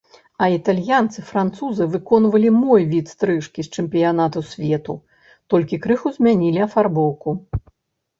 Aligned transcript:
А 0.43 0.45
італьянцы, 0.57 1.19
французы 1.31 1.83
выконвалі 1.95 2.49
мой 2.61 2.85
від 2.93 3.11
стрыжкі 3.13 3.65
з 3.67 3.79
чэмпіянату 3.81 4.39
свету, 4.53 4.95
толькі 5.55 5.79
крыху 5.85 6.13
змянілі 6.17 6.59
афарбоўку. 6.69 7.29